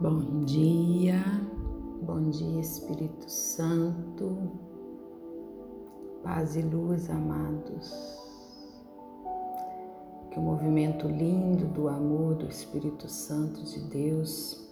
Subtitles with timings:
[0.00, 1.22] Bom dia,
[2.00, 4.50] bom dia Espírito Santo,
[6.22, 7.92] paz e luz, amados.
[10.30, 14.66] Que o movimento lindo do amor do Espírito Santo de Deus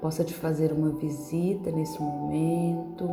[0.00, 3.08] possa te fazer uma visita nesse momento,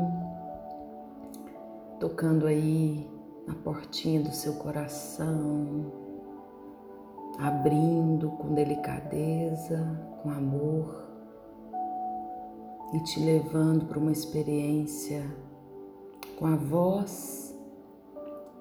[2.00, 3.08] tocando aí
[3.46, 6.05] na portinha do seu coração
[7.40, 11.04] abrindo com delicadeza, com amor
[12.94, 15.26] e te levando para uma experiência
[16.38, 17.46] com a voz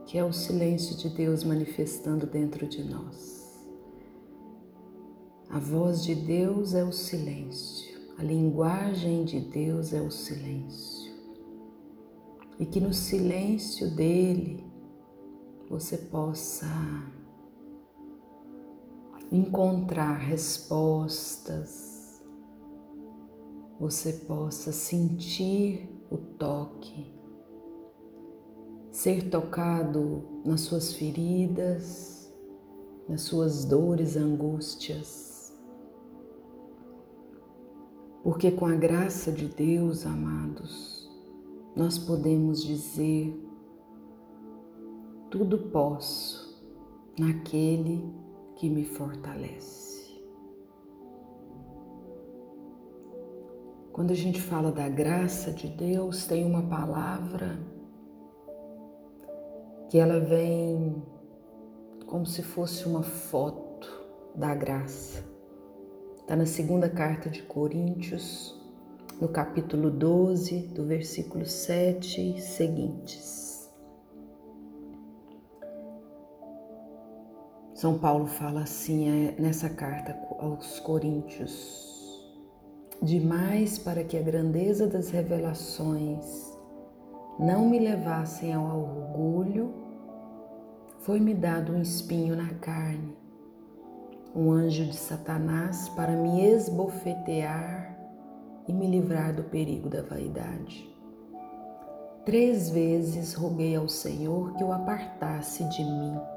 [0.07, 3.35] que é o silêncio de Deus manifestando dentro de nós.
[5.49, 11.13] A voz de Deus é o silêncio, a linguagem de Deus é o silêncio.
[12.59, 14.65] E que no silêncio dele
[15.69, 16.67] você possa
[19.31, 22.23] encontrar respostas,
[23.79, 27.13] você possa sentir o toque,
[28.91, 32.33] ser tocado nas suas feridas,
[33.09, 35.53] nas suas dores, angústias.
[38.23, 41.11] Porque com a graça de Deus, amados,
[41.77, 43.39] nós podemos dizer:
[45.31, 46.65] tudo posso
[47.19, 48.24] naquele
[48.65, 50.23] que me fortalece.
[53.93, 57.59] Quando a gente fala da graça de Deus, tem uma palavra
[59.91, 61.03] que ela vem
[62.07, 63.87] como se fosse uma foto
[64.35, 65.23] da graça.
[66.17, 68.59] Está na segunda carta de Coríntios,
[69.21, 73.44] no capítulo 12, do versículo 7 seguintes.
[77.75, 82.25] São Paulo fala assim é, nessa carta aos Coríntios:
[83.03, 86.25] demais para que a grandeza das revelações
[87.37, 89.75] não me levassem ao orgulho,
[91.01, 93.17] foi-me dado um espinho na carne,
[94.37, 97.99] um anjo de Satanás para me esbofetear
[98.69, 100.89] e me livrar do perigo da vaidade.
[102.25, 106.34] Três vezes roguei ao Senhor que o apartasse de mim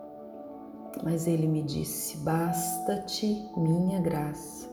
[1.04, 3.26] mas ele me disse: Basta-te
[3.58, 4.70] minha graça,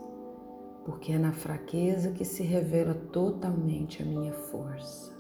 [0.85, 5.13] porque é na fraqueza que se revela totalmente a minha força.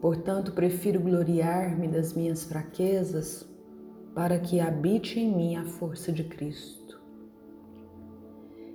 [0.00, 3.48] Portanto, prefiro gloriar-me das minhas fraquezas
[4.14, 7.00] para que habite em mim a força de Cristo.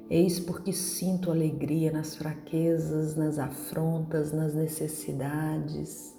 [0.09, 6.18] Eis porque sinto alegria nas fraquezas, nas afrontas, nas necessidades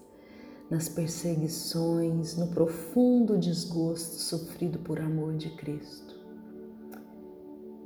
[0.70, 6.14] nas perseguições, no profundo desgosto sofrido por amor de Cristo.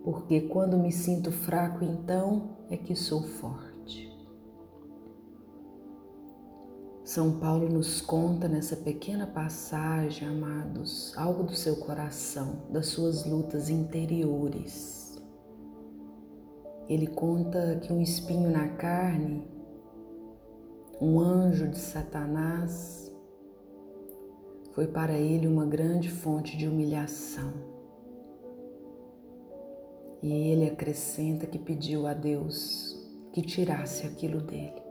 [0.05, 4.13] Porque quando me sinto fraco, então é que sou forte.
[7.03, 13.71] São Paulo nos conta nessa pequena passagem, amados, algo do seu coração, das suas lutas
[13.71, 15.23] interiores.
[16.89, 19.54] Ele conta que um espinho na carne
[21.05, 23.13] um anjo de Satanás,
[24.73, 27.53] foi para ele uma grande fonte de humilhação.
[30.23, 32.99] E ele acrescenta que pediu a Deus
[33.35, 34.83] que tirasse aquilo dele.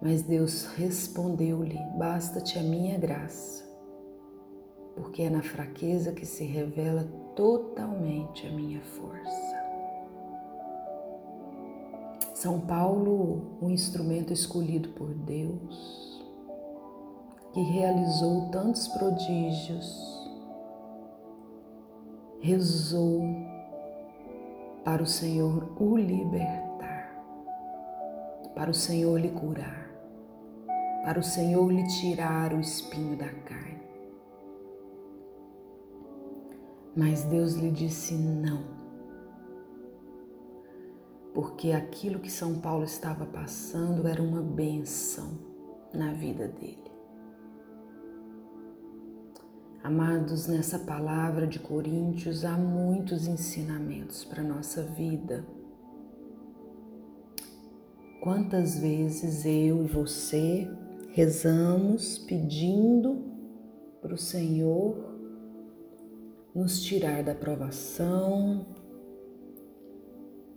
[0.00, 3.62] Mas Deus respondeu-lhe: Basta-te a minha graça,
[4.96, 7.04] porque é na fraqueza que se revela
[7.36, 9.61] totalmente a minha força.
[12.42, 16.20] São Paulo, um instrumento escolhido por Deus,
[17.52, 20.28] que realizou tantos prodígios,
[22.40, 23.22] rezou
[24.84, 27.14] para o Senhor o libertar,
[28.56, 29.88] para o Senhor lhe curar,
[31.04, 33.86] para o Senhor lhe tirar o espinho da carne.
[36.96, 38.81] Mas Deus lhe disse não
[41.34, 45.38] porque aquilo que São Paulo estava passando era uma benção
[45.92, 46.92] na vida dele.
[49.82, 55.44] Amados, nessa palavra de Coríntios há muitos ensinamentos para a nossa vida.
[58.22, 60.70] Quantas vezes eu e você
[61.12, 63.24] rezamos pedindo
[64.00, 65.12] para o Senhor
[66.54, 68.64] nos tirar da provação,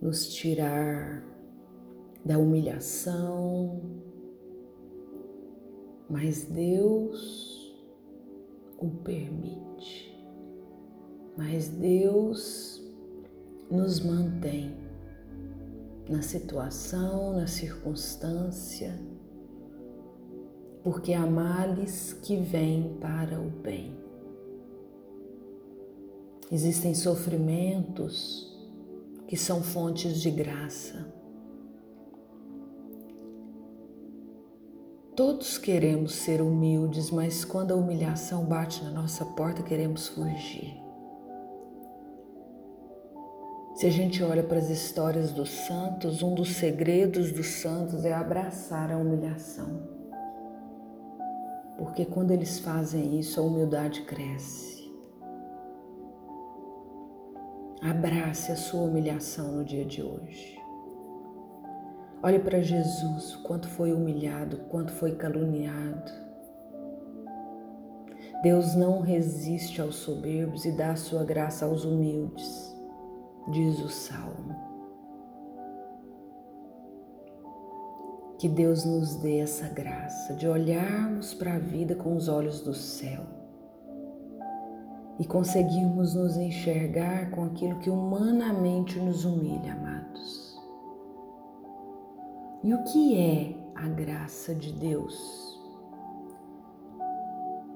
[0.06, 1.20] nos tirar
[2.24, 3.80] da humilhação,
[6.08, 7.76] mas Deus
[8.78, 10.16] o permite.
[11.36, 12.80] Mas Deus
[13.68, 14.76] nos mantém
[16.08, 18.96] na situação, na circunstância,
[20.84, 23.92] porque há males que vêm para o bem.
[26.52, 28.55] Existem sofrimentos
[29.26, 31.14] que são fontes de graça.
[35.16, 40.76] Todos queremos ser humildes, mas quando a humilhação bate na nossa porta, queremos fugir.
[43.76, 48.12] Se a gente olha para as histórias dos santos, um dos segredos dos santos é
[48.12, 49.86] abraçar a humilhação.
[51.78, 54.75] Porque quando eles fazem isso, a humildade cresce.
[57.82, 60.58] Abrace a sua humilhação no dia de hoje.
[62.22, 66.10] Olhe para Jesus, quanto foi humilhado, quanto foi caluniado.
[68.42, 72.74] Deus não resiste aos soberbos e dá a sua graça aos humildes,
[73.48, 74.56] diz o Salmo.
[78.38, 82.74] Que Deus nos dê essa graça de olharmos para a vida com os olhos do
[82.74, 83.35] céu
[85.18, 90.56] e conseguirmos nos enxergar com aquilo que humanamente nos humilha, amados.
[92.62, 95.46] E o que é a graça de Deus?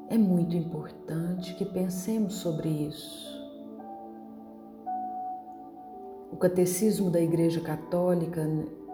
[0.08, 3.30] É muito importante que pensemos sobre isso.
[6.32, 8.44] O Catecismo da Igreja Católica,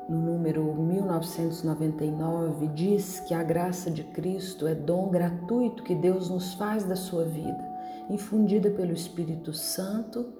[0.08, 6.54] no número 1999, diz que a graça de Cristo é dom gratuito que Deus nos
[6.54, 7.65] faz da sua vida,
[8.08, 10.32] infundida pelo Espírito Santo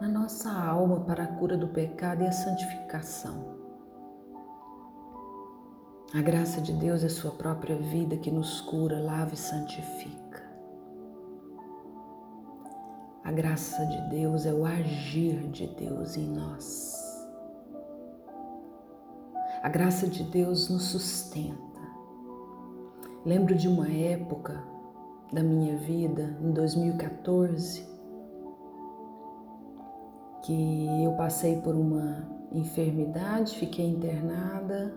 [0.00, 3.60] na nossa alma para a cura do pecado e a santificação.
[6.14, 10.42] A graça de Deus é Sua própria vida que nos cura, lava e santifica.
[13.22, 16.96] A graça de Deus é o agir de Deus em nós.
[19.62, 21.80] A graça de Deus nos sustenta.
[23.24, 24.64] Lembro de uma época
[25.32, 27.88] da minha vida, em 2014,
[30.42, 34.92] que eu passei por uma enfermidade, fiquei internada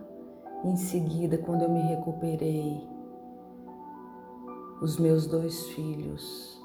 [0.64, 2.82] em seguida, quando eu me recuperei,
[4.80, 6.60] os meus dois filhos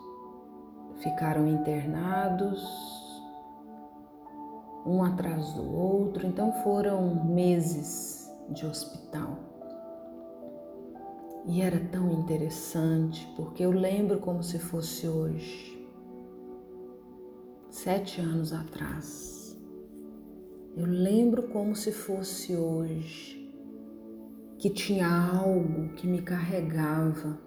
[1.00, 2.63] ficaram internados,
[4.86, 9.49] um atrás do outro, então foram meses de hospital.
[11.46, 15.88] E era tão interessante, porque eu lembro como se fosse hoje,
[17.70, 19.58] sete anos atrás.
[20.76, 23.52] Eu lembro como se fosse hoje
[24.58, 27.40] que tinha algo que me carregava,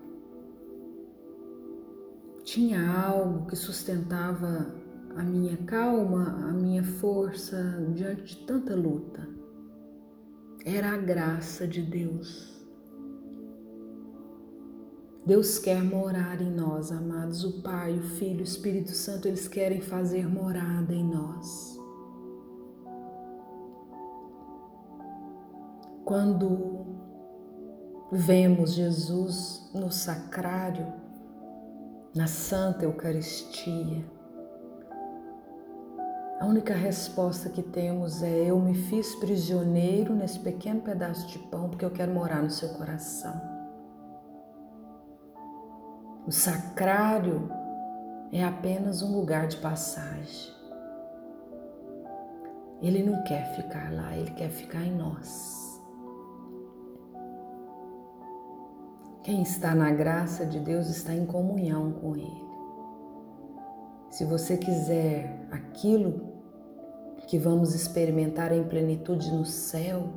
[2.43, 4.75] tinha algo que sustentava
[5.17, 9.29] a minha calma, a minha força diante de tanta luta.
[10.65, 12.51] Era a graça de Deus.
[15.24, 17.44] Deus quer morar em nós, amados.
[17.44, 21.80] O Pai, o Filho, o Espírito Santo, eles querem fazer morada em nós.
[26.04, 26.84] Quando
[28.10, 30.92] vemos Jesus no sacrário,
[32.12, 34.04] na Santa Eucaristia,
[36.40, 41.69] a única resposta que temos é: Eu me fiz prisioneiro nesse pequeno pedaço de pão
[41.69, 43.52] porque eu quero morar no seu coração.
[46.26, 47.50] O sacrário
[48.32, 50.52] é apenas um lugar de passagem.
[52.81, 55.62] Ele não quer ficar lá, ele quer ficar em nós.
[59.24, 62.43] Quem está na graça de Deus está em comunhão com Ele.
[64.10, 66.32] Se você quiser aquilo
[67.29, 70.08] que vamos experimentar em plenitude no céu,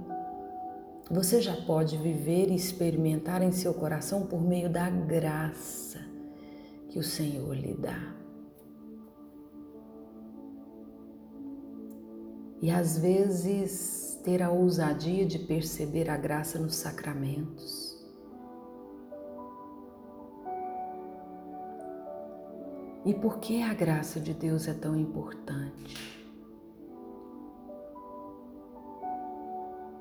[1.10, 6.00] você já pode viver e experimentar em seu coração por meio da graça
[6.90, 8.14] que o Senhor lhe dá.
[12.62, 17.96] E às vezes ter a ousadia de perceber a graça nos sacramentos
[23.06, 26.15] E por que a graça de Deus é tão importante?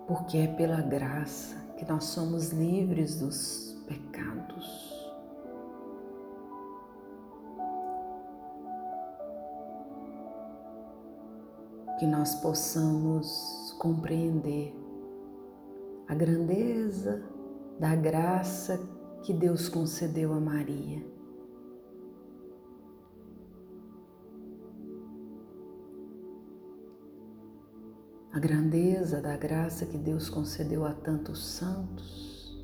[0.07, 4.93] Porque é pela graça que nós somos livres dos pecados.
[11.99, 14.75] Que nós possamos compreender
[16.09, 17.23] a grandeza
[17.79, 18.79] da graça
[19.23, 21.14] que Deus concedeu a Maria
[28.35, 32.61] a grandeza da graça que Deus concedeu a tantos santos,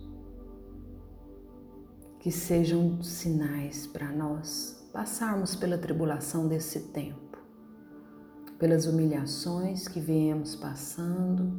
[2.19, 7.39] que sejam sinais para nós passarmos pela tribulação desse tempo,
[8.59, 11.53] pelas humilhações que viemos passando,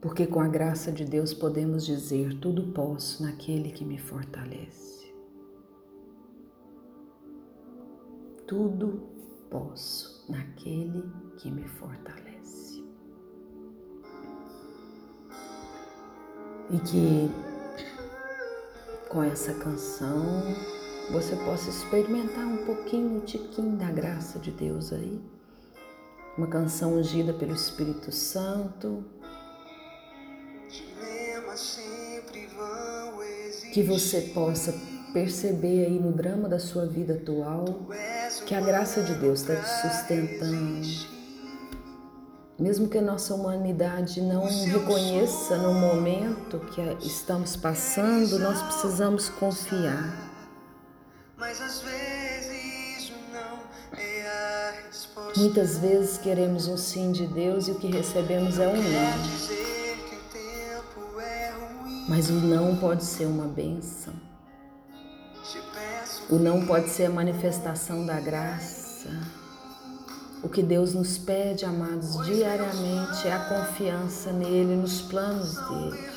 [0.00, 5.12] porque com a graça de Deus podemos dizer: tudo posso naquele que me fortalece.
[8.46, 9.15] Tudo
[9.50, 11.04] posso naquele
[11.38, 12.84] que me fortalece.
[16.70, 17.30] E que
[19.08, 20.42] com essa canção
[21.10, 25.20] você possa experimentar um pouquinho, um tiquinho da graça de Deus aí.
[26.36, 29.04] Uma canção ungida pelo Espírito Santo.
[33.72, 34.74] Que você possa
[35.12, 37.86] perceber aí no drama da sua vida atual
[38.46, 41.16] que a graça de Deus está te sustentando.
[42.56, 50.32] Mesmo que a nossa humanidade não reconheça no momento que estamos passando, nós precisamos confiar.
[55.36, 59.56] Muitas vezes queremos um sim de Deus e o que recebemos é um não.
[62.08, 64.14] Mas o não pode ser uma benção.
[66.28, 69.08] O não pode ser a manifestação da graça.
[70.42, 76.16] O que Deus nos pede, amados, diariamente é a confiança nele, nos planos dele.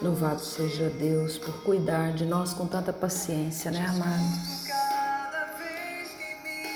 [0.00, 4.66] Louvado seja Deus por cuidar de nós com tanta paciência, né, amados?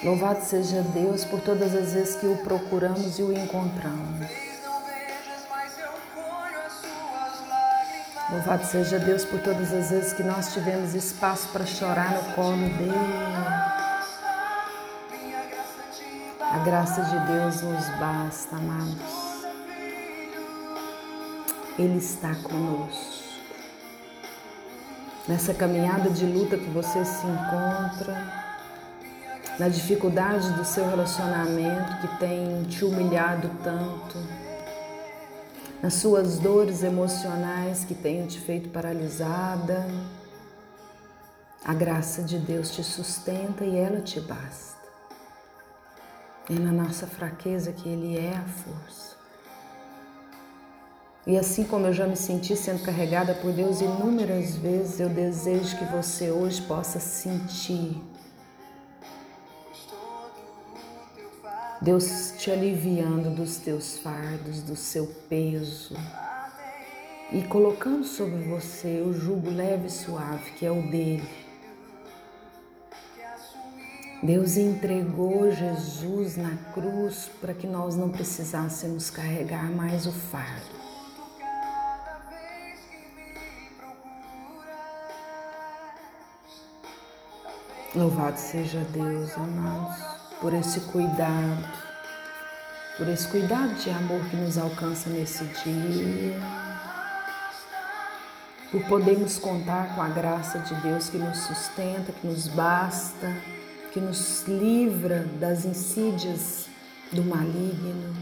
[0.04, 4.51] Louvado seja Deus por todas as vezes que o procuramos e o encontramos.
[8.33, 12.57] Louvado seja Deus por todas as vezes que nós tivemos espaço para chorar no colo
[12.57, 12.93] dele.
[16.41, 19.45] A graça de Deus nos basta, amados.
[21.79, 23.23] Ele está conosco.
[25.29, 28.17] Nessa caminhada de luta que você se encontra,
[29.59, 34.17] na dificuldade do seu relacionamento que tem te humilhado tanto
[35.83, 39.85] nas suas dores emocionais que tenham te feito paralisada.
[41.65, 44.81] A graça de Deus te sustenta e ela te basta.
[46.49, 49.17] É na nossa fraqueza que Ele é a força.
[51.27, 55.79] E assim como eu já me senti sendo carregada por Deus inúmeras vezes, eu desejo
[55.79, 58.03] que você hoje possa sentir
[61.83, 65.97] Deus te aliviando dos teus fardos, do seu peso
[67.33, 71.29] e colocando sobre você o jugo leve e suave que é o dele.
[74.23, 80.81] Deus entregou Jesus na cruz para que nós não precisássemos carregar mais o fardo.
[87.93, 90.12] Louvado seja Deus, amados
[90.42, 91.64] por esse cuidado,
[92.99, 96.37] por esse cuidado de amor que nos alcança nesse dia,
[98.72, 103.32] por podermos contar com a graça de Deus que nos sustenta, que nos basta,
[103.92, 106.66] que nos livra das insídias
[107.12, 108.12] do maligno,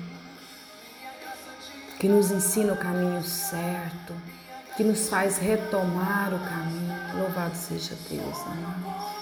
[1.98, 4.14] que nos ensina o caminho certo,
[4.76, 7.18] que nos faz retomar o caminho.
[7.18, 9.19] Louvado seja Deus, amados.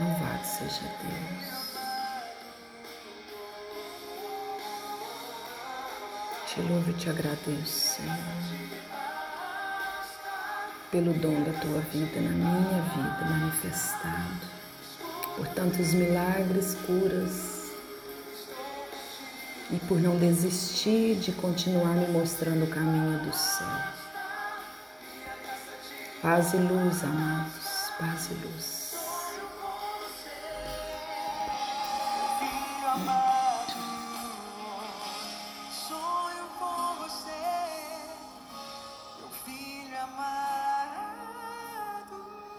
[0.00, 1.54] Louvado seja Deus.
[6.48, 8.18] Te louvo e te agradeço, Senhor,
[10.90, 14.46] pelo dom da tua vida na minha vida manifestado,
[15.36, 17.70] por tantos milagres, curas
[19.70, 23.68] e por não desistir de continuar me mostrando o caminho do céu.
[26.20, 28.83] Paz e luz, amados, paz e luz.